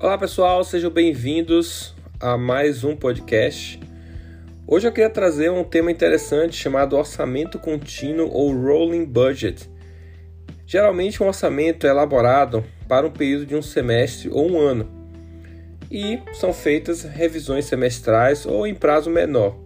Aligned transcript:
Olá 0.00 0.16
pessoal, 0.16 0.62
sejam 0.62 0.92
bem-vindos 0.92 1.92
a 2.20 2.38
mais 2.38 2.84
um 2.84 2.94
podcast. 2.94 3.80
Hoje 4.64 4.86
eu 4.86 4.92
queria 4.92 5.10
trazer 5.10 5.50
um 5.50 5.64
tema 5.64 5.90
interessante 5.90 6.54
chamado 6.54 6.96
orçamento 6.96 7.58
contínuo 7.58 8.30
ou 8.30 8.54
rolling 8.54 9.04
budget. 9.04 9.68
Geralmente 10.64 11.20
um 11.20 11.26
orçamento 11.26 11.84
é 11.84 11.90
elaborado 11.90 12.64
para 12.86 13.08
um 13.08 13.10
período 13.10 13.44
de 13.44 13.56
um 13.56 13.60
semestre 13.60 14.30
ou 14.30 14.48
um 14.48 14.60
ano 14.60 14.88
e 15.90 16.20
são 16.32 16.52
feitas 16.52 17.02
revisões 17.02 17.64
semestrais 17.64 18.46
ou 18.46 18.68
em 18.68 18.76
prazo 18.76 19.10
menor. 19.10 19.58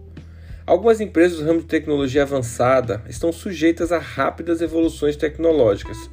Algumas 0.65 0.99
empresas 0.99 1.37
do 1.37 1.45
ramo 1.45 1.59
de 1.59 1.67
tecnologia 1.67 2.23
avançada 2.23 3.03
estão 3.07 3.31
sujeitas 3.31 3.91
a 3.91 3.99
rápidas 3.99 4.63
evoluções 4.63 5.15
tecnológicas 5.15 6.09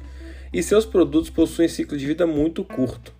e 0.53 0.61
seus 0.61 0.85
produtos 0.85 1.31
possuem 1.31 1.67
ciclo 1.67 1.97
de 1.97 2.05
vida 2.05 2.27
muito 2.27 2.63
curto. 2.63 3.19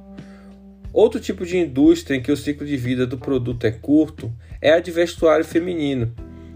Outro 0.93 1.21
tipo 1.21 1.45
de 1.45 1.57
indústria 1.57 2.17
em 2.17 2.21
que 2.21 2.31
o 2.31 2.37
ciclo 2.37 2.67
de 2.67 2.75
vida 2.75 3.07
do 3.07 3.17
produto 3.17 3.65
é 3.65 3.71
curto 3.71 4.31
é 4.61 4.73
a 4.73 4.79
de 4.79 4.91
vestuário 4.91 5.45
feminino, 5.45 6.13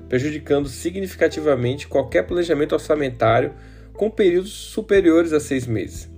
prejudicando 0.09 0.67
significativamente 0.67 1.87
qualquer 1.87 2.23
planejamento 2.23 2.73
orçamentário 2.73 3.53
com 3.93 4.09
períodos 4.09 4.51
superiores 4.51 5.31
a 5.31 5.39
seis 5.39 5.65
meses. 5.65 6.09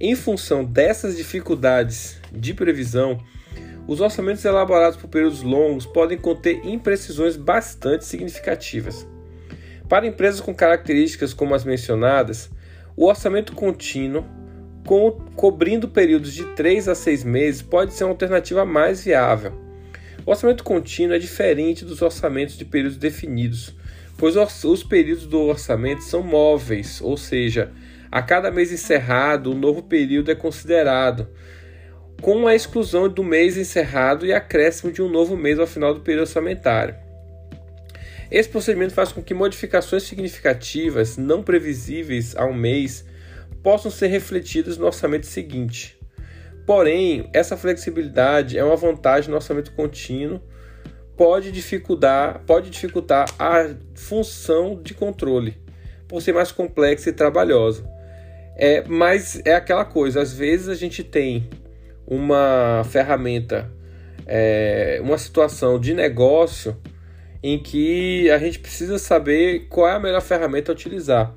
Em 0.00 0.14
função 0.14 0.64
dessas 0.64 1.16
dificuldades 1.16 2.20
de 2.30 2.54
previsão, 2.54 3.18
os 3.88 4.00
orçamentos 4.00 4.44
elaborados 4.44 4.96
por 4.96 5.08
períodos 5.08 5.42
longos 5.42 5.84
podem 5.84 6.16
conter 6.16 6.64
imprecisões 6.64 7.36
bastante 7.36 8.04
significativas. 8.04 9.04
Para 9.88 10.06
empresas 10.06 10.40
com 10.40 10.54
características 10.54 11.34
como 11.34 11.54
as 11.54 11.64
mencionadas, 11.64 12.50
o 12.94 13.06
orçamento 13.06 13.52
contínuo 13.54 14.24
co 14.88 15.12
cobrindo 15.36 15.86
períodos 15.86 16.32
de 16.32 16.46
3 16.54 16.88
a 16.88 16.94
6 16.94 17.22
meses 17.22 17.60
pode 17.60 17.92
ser 17.92 18.04
uma 18.04 18.12
alternativa 18.12 18.64
mais 18.64 19.04
viável. 19.04 19.52
O 20.24 20.30
orçamento 20.30 20.64
contínuo 20.64 21.14
é 21.14 21.18
diferente 21.18 21.84
dos 21.84 22.00
orçamentos 22.00 22.56
de 22.56 22.64
períodos 22.64 22.96
definidos, 22.96 23.76
pois 24.16 24.34
os 24.34 24.82
períodos 24.82 25.26
do 25.26 25.40
orçamento 25.40 26.02
são 26.02 26.22
móveis, 26.22 27.02
ou 27.02 27.18
seja, 27.18 27.70
a 28.10 28.22
cada 28.22 28.50
mês 28.50 28.72
encerrado, 28.72 29.52
um 29.52 29.58
novo 29.58 29.82
período 29.82 30.30
é 30.30 30.34
considerado, 30.34 31.28
com 32.22 32.46
a 32.46 32.54
exclusão 32.54 33.10
do 33.10 33.22
mês 33.22 33.58
encerrado 33.58 34.24
e 34.24 34.32
acréscimo 34.32 34.90
de 34.90 35.02
um 35.02 35.08
novo 35.10 35.36
mês 35.36 35.58
ao 35.58 35.66
final 35.66 35.92
do 35.92 36.00
período 36.00 36.22
orçamentário. 36.22 36.94
Esse 38.30 38.48
procedimento 38.48 38.94
faz 38.94 39.12
com 39.12 39.22
que 39.22 39.34
modificações 39.34 40.04
significativas, 40.04 41.18
não 41.18 41.42
previsíveis 41.42 42.34
a 42.34 42.46
um 42.46 42.54
mês, 42.54 43.04
possam 43.62 43.90
ser 43.90 44.08
refletidas 44.08 44.76
no 44.78 44.86
orçamento 44.86 45.26
seguinte. 45.26 45.98
Porém, 46.66 47.30
essa 47.32 47.56
flexibilidade 47.56 48.58
é 48.58 48.64
uma 48.64 48.76
vantagem 48.76 49.30
no 49.30 49.36
orçamento 49.36 49.72
contínuo, 49.72 50.40
pode 51.16 51.50
dificultar, 51.50 52.42
pode 52.46 52.70
dificultar 52.70 53.26
a 53.38 53.74
função 53.94 54.80
de 54.82 54.94
controle, 54.94 55.56
por 56.06 56.20
ser 56.20 56.32
mais 56.32 56.52
complexa 56.52 57.10
e 57.10 57.12
trabalhosa. 57.12 57.88
É, 58.54 58.84
mas 58.86 59.40
é 59.44 59.54
aquela 59.54 59.84
coisa, 59.84 60.20
às 60.20 60.32
vezes 60.32 60.68
a 60.68 60.74
gente 60.74 61.02
tem 61.02 61.48
uma 62.06 62.82
ferramenta, 62.84 63.70
é, 64.26 64.98
uma 65.02 65.16
situação 65.16 65.78
de 65.78 65.94
negócio 65.94 66.76
em 67.42 67.58
que 67.58 68.30
a 68.30 68.38
gente 68.38 68.58
precisa 68.58 68.98
saber 68.98 69.68
qual 69.68 69.88
é 69.88 69.92
a 69.92 70.00
melhor 70.00 70.20
ferramenta 70.20 70.72
a 70.72 70.74
utilizar. 70.74 71.34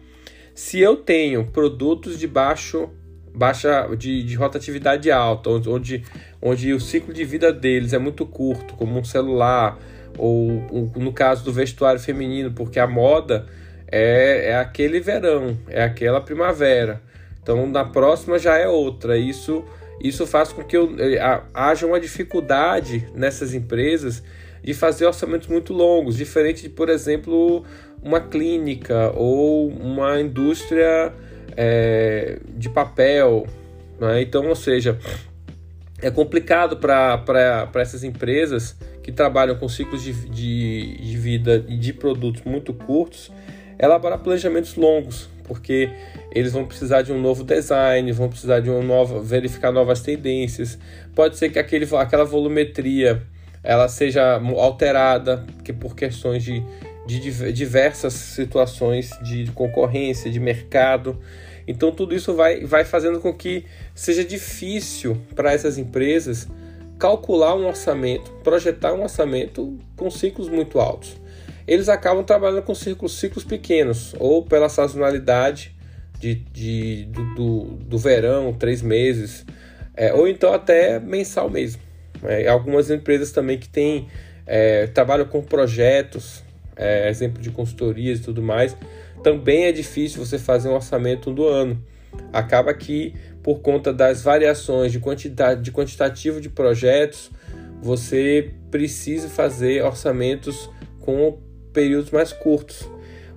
Se 0.62 0.80
eu 0.80 0.96
tenho 0.96 1.44
produtos 1.48 2.20
de 2.20 2.28
baixo 2.28 2.92
baixa 3.34 3.90
de, 3.98 4.22
de 4.24 4.36
rotatividade 4.36 5.10
alta, 5.10 5.50
onde, 5.50 6.04
onde 6.40 6.72
o 6.72 6.80
ciclo 6.80 7.12
de 7.12 7.26
vida 7.26 7.52
deles 7.52 7.94
é 7.94 7.98
muito 7.98 8.28
curto, 8.28 8.76
como 8.76 9.00
um 9.00 9.04
celular, 9.04 9.80
ou, 10.20 10.92
no 10.96 11.12
caso 11.12 11.44
do 11.44 11.52
vestuário 11.52 12.00
feminino, 12.00 12.52
porque 12.52 12.80
a 12.80 12.86
moda 12.86 13.48
é, 13.92 14.52
é 14.52 14.56
aquele 14.56 15.00
verão, 15.00 15.58
é 15.68 15.84
aquela 15.84 16.22
primavera. 16.22 17.02
Então 17.42 17.66
na 17.66 17.84
próxima 17.84 18.38
já 18.38 18.56
é 18.56 18.68
outra. 18.68 19.18
Isso, 19.18 19.66
isso 20.00 20.28
faz 20.28 20.54
com 20.54 20.64
que 20.64 20.78
eu, 20.78 20.94
eh, 21.00 21.42
haja 21.56 21.88
uma 21.88 22.00
dificuldade 22.00 23.10
nessas 23.16 23.56
empresas 23.56 24.22
de 24.64 24.74
fazer 24.74 25.06
orçamentos 25.06 25.48
muito 25.48 25.74
longos, 25.74 26.16
diferente 26.16 26.64
de, 26.64 26.70
por 26.70 26.90
exemplo, 26.90 27.64
uma 28.02 28.20
clínica 28.20 29.12
ou 29.16 29.70
uma 29.70 30.20
indústria 30.20 31.14
é, 31.58 32.40
de 32.56 32.70
papel. 32.70 33.48
Né? 34.00 34.22
Então, 34.22 34.48
ou 34.48 34.56
seja, 34.56 34.98
é 36.02 36.10
complicado 36.12 36.78
para 36.78 37.70
essas 37.76 38.04
empresas 38.04 38.76
que 39.02 39.12
trabalham 39.12 39.56
com 39.56 39.68
ciclos 39.68 40.04
de, 40.04 40.14
de, 40.30 40.98
de 40.98 41.18
vida 41.18 41.66
e 41.68 41.76
de 41.76 41.94
produtos 41.94 42.44
muito 42.44 42.74
curtos 42.74 43.32
elaborar 43.82 44.20
planejamentos 44.20 44.76
longos, 44.76 45.28
porque 45.46 45.90
eles 46.32 46.54
vão 46.54 46.66
precisar 46.66 47.02
de 47.02 47.12
um 47.12 47.20
novo 47.20 47.44
design, 47.44 48.12
vão 48.12 48.30
precisar 48.30 48.60
de 48.60 48.70
uma 48.70 48.84
nova, 48.84 49.20
verificar 49.20 49.72
novas 49.72 50.02
tendências. 50.02 50.78
Pode 51.16 51.36
ser 51.38 51.50
que 51.50 51.58
aquele, 51.58 51.88
aquela 51.96 52.24
volumetria 52.24 53.24
ela 53.64 53.88
seja 53.88 54.42
alterada 54.58 55.46
que 55.64 55.72
por 55.72 55.96
questões 55.96 56.44
de 56.44 56.64
de 57.06 57.52
diversas 57.52 58.14
situações 58.14 59.12
de 59.22 59.52
concorrência, 59.52 60.32
de 60.32 60.40
mercado. 60.40 61.20
Então, 61.68 61.92
tudo 61.92 62.16
isso 62.16 62.34
vai, 62.34 62.64
vai 62.66 62.86
fazendo 62.86 63.20
com 63.20 63.34
que 63.34 63.66
seja 63.94 64.24
difícil 64.24 65.18
para 65.36 65.52
essas 65.52 65.78
empresas 65.78 66.48
calcular 66.98 67.56
um 67.56 67.66
orçamento, 67.66 68.32
projetar 68.44 68.94
um 68.94 69.02
orçamento 69.02 69.80
com 69.96 70.10
ciclos 70.10 70.48
muito 70.48 70.80
altos. 70.80 71.20
Eles 71.68 71.90
acabam 71.90 72.24
trabalhando 72.24 72.64
com 72.64 72.76
ciclos, 72.76 73.18
ciclos 73.18 73.44
pequenos, 73.44 74.14
ou 74.20 74.44
pela 74.44 74.70
sazonalidade 74.70 75.76
de, 76.20 76.36
de 76.36 77.06
do, 77.06 77.36
do, 77.36 77.64
do, 77.78 77.98
verão, 77.98 78.54
três 78.54 78.82
meses, 78.82 79.46
é, 79.96 80.14
ou 80.14 80.28
então 80.28 80.54
até 80.54 81.00
mensal 81.00 81.50
mesmo. 81.50 81.82
É, 82.24 82.48
algumas 82.48 82.90
empresas 82.90 83.32
também 83.32 83.58
que 83.58 83.68
têm, 83.68 84.08
é, 84.46 84.88
trabalham 84.88 85.26
com 85.26 85.42
projetos 85.42 86.44
é, 86.76 87.10
exemplo 87.10 87.42
de 87.42 87.52
consultorias 87.52 88.20
e 88.20 88.22
tudo 88.24 88.42
mais, 88.42 88.76
também 89.24 89.66
é 89.66 89.72
difícil 89.72 90.26
você 90.26 90.40
fazer 90.40 90.70
um 90.70 90.74
orçamento 90.74 91.32
do 91.32 91.48
ano. 91.48 91.82
Acaba 92.34 92.74
que, 92.74 93.14
por 93.44 93.60
conta 93.60 93.94
das 93.94 94.22
variações 94.22 94.92
de 94.92 95.00
quantidade 95.00 95.62
de 95.62 95.72
quantitativo 95.72 96.42
de 96.42 96.50
projetos, 96.50 97.32
você 97.82 98.52
precisa 98.70 99.30
fazer 99.30 99.84
orçamentos 99.84 100.70
com 101.00 101.40
períodos 101.72 102.12
mais 102.12 102.34
curtos. 102.34 102.90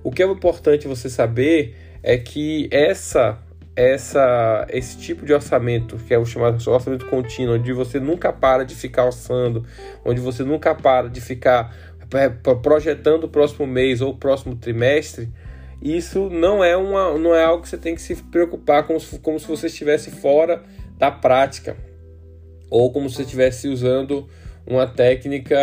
O 0.03 0.11
que 0.11 0.21
é 0.21 0.25
importante 0.25 0.87
você 0.87 1.09
saber 1.09 1.75
é 2.03 2.17
que 2.17 2.67
essa 2.71 3.39
essa 3.75 4.65
esse 4.69 4.97
tipo 4.97 5.25
de 5.25 5.33
orçamento, 5.33 5.97
que 5.97 6.13
é 6.13 6.17
o 6.17 6.25
chamado 6.25 6.57
orçamento 6.69 7.05
contínuo, 7.07 7.55
onde 7.55 7.73
você 7.73 7.99
nunca 7.99 8.31
para 8.31 8.63
de 8.63 8.73
ficar 8.73 9.05
orçando, 9.05 9.65
onde 10.03 10.21
você 10.21 10.43
nunca 10.43 10.73
para 10.73 11.09
de 11.09 11.19
ficar 11.19 11.75
é, 12.13 12.29
projetando 12.29 13.25
o 13.25 13.29
próximo 13.29 13.67
mês 13.67 14.01
ou 14.01 14.11
o 14.11 14.17
próximo 14.17 14.55
trimestre, 14.55 15.29
isso 15.81 16.29
não 16.29 16.63
é, 16.63 16.77
uma, 16.77 17.17
não 17.17 17.35
é 17.35 17.43
algo 17.43 17.63
que 17.63 17.69
você 17.69 17.77
tem 17.77 17.95
que 17.95 18.01
se 18.01 18.15
preocupar 18.15 18.87
como 18.87 18.99
se, 18.99 19.19
como 19.19 19.39
se 19.39 19.47
você 19.47 19.67
estivesse 19.67 20.09
fora 20.09 20.63
da 20.97 21.11
prática 21.11 21.75
ou 22.69 22.91
como 22.91 23.09
se 23.09 23.17
você 23.17 23.21
estivesse 23.23 23.67
usando 23.67 24.27
uma 24.65 24.87
técnica 24.87 25.55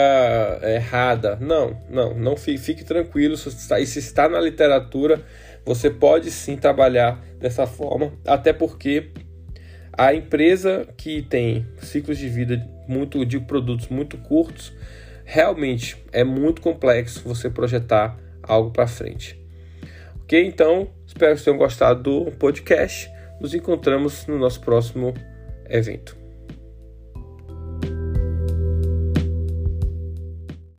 errada. 0.63 1.37
Não, 1.41 1.77
não, 1.91 2.15
não 2.15 2.37
fique, 2.37 2.59
fique 2.59 2.85
tranquilo. 2.85 3.37
Se 3.37 3.99
está 3.99 4.29
na 4.29 4.41
literatura, 4.41 5.21
você 5.65 5.91
pode 5.91 6.31
sim 6.31 6.57
trabalhar 6.57 7.23
dessa 7.39 7.67
forma, 7.67 8.13
até 8.27 8.53
porque 8.53 9.11
a 9.93 10.15
empresa 10.15 10.89
que 10.97 11.23
tem 11.23 11.67
ciclos 11.79 12.19
de 12.19 12.29
vida 12.29 12.67
muito 12.89 13.25
de 13.25 13.39
produtos 13.39 13.89
muito 13.89 14.17
curtos 14.19 14.73
realmente 15.25 16.03
é 16.13 16.25
muito 16.25 16.61
complexo 16.61 17.23
você 17.25 17.49
projetar 17.49 18.19
algo 18.43 18.71
para 18.71 18.87
frente. 18.87 19.39
Ok? 20.23 20.45
Então, 20.45 20.89
espero 21.07 21.37
que 21.37 21.45
tenham 21.45 21.59
gostado 21.59 22.03
do 22.03 22.33
podcast. 22.33 23.11
Nos 23.41 23.55
encontramos 23.55 24.27
no 24.27 24.39
nosso 24.39 24.61
próximo 24.61 25.15
evento. 25.69 26.22